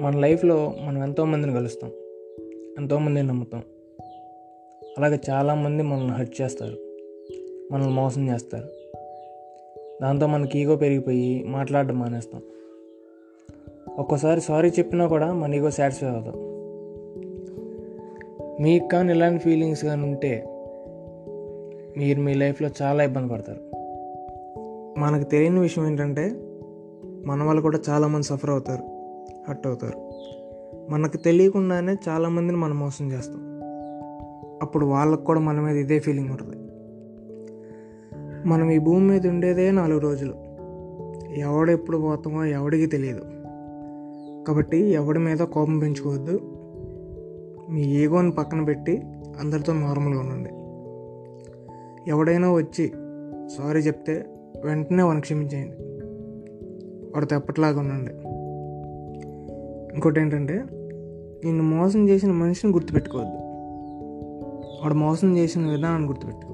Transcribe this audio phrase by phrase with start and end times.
[0.00, 1.90] మన లైఫ్లో మనం ఎంతోమందిని కలుస్తాం.
[2.78, 3.62] ఎంతోమందిని నమ్ముతాం.
[4.98, 6.76] అలాగే చాలామంది మనల్ని హర్ట్ చేస్తారు.
[7.72, 8.68] మనల్ని మోసం చేస్తారు.
[10.02, 12.42] దాంతో మనకి ఈగో పెరిగిపోయి మాట్లాడడం మానేస్తాం.
[13.98, 16.52] ఒక్కోసారి సారీ చెప్పినా కూడా మన ఈగో సాటిస్ఫై అవుతాం
[18.60, 20.44] మీకు కానీ ఇలాంటి ఫీలింగ్స్ కానీ ఉంటే
[21.96, 23.60] మీరు మీ లైఫ్లో చాలా ఇబ్బంది పడతారు.
[24.98, 26.32] మనకు తెలియని విషయం ఏంటంటే
[27.26, 29.01] మన వాళ్ళు కూడా చాలామంది సఫర్ అవుతారు.
[29.48, 30.12] హర్ట్ అవుతారు.
[30.90, 33.60] మనకు తెలియకుండానే చాలామందిని మనం మోసం చేస్తాం.
[34.62, 36.56] అప్పుడు వాళ్ళకు కూడా మన మీద ఇదే ఫీలింగ్ ఉంటుంది
[38.48, 40.34] మనం ఈ భూమి మీద ఉండేదే నాలుగు రోజులు.
[41.36, 43.20] ఎవడు ఎప్పుడు పోతామో ఎవడికి తెలియదు.
[44.48, 46.40] కాబట్టి ఎవడి మీద కోపం పెంచుకోవద్దు.
[47.70, 49.02] మీ ఈగోని పక్కన పెట్టి
[49.38, 50.50] అందరితో నార్మల్గా ఉండండి.
[52.10, 52.88] ఎవడైనా వచ్చి
[53.48, 54.24] సారీ చెప్తే
[54.64, 55.76] వెంటనే వాడిని క్షమించేయండి.
[57.14, 58.21] వాడితో ఎప్పటిలాగా ఉండండి.
[59.94, 60.64] ఇంకోటి ఏంటంటే
[61.44, 63.36] నిన్ను మోసం చేసిన మనిషిని గుర్తుపెట్టుకోవద్దు.
[64.82, 66.52] వాడు మోసం చేసిన విధానాన్ని గుర్తుపెట్టుకో.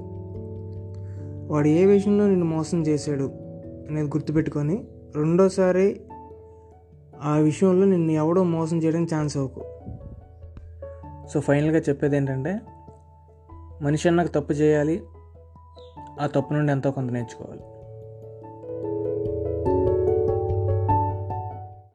[1.54, 3.32] వాడు ఏ విషయంలో నిన్ను మోసం చేశాడు
[3.90, 4.84] అనేది గుర్తుపెట్టుకొని
[5.16, 6.00] రెండోసారి
[7.22, 9.64] ఆ విషయంలో నిన్ను ఎవడో మోసం చేయడానికి ఛాన్స్ అవ్వకు
[11.28, 12.60] సో ఫైనల్గా చెప్పేది ఏంటంటే
[13.82, 15.02] మనిషి అన్నాక తప్పు చేయాలి.
[16.20, 17.60] ఆ తప్పు నుండి ఎంతో కొంత నేర్చుకోవాలి.